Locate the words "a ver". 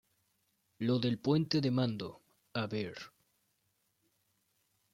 2.55-2.95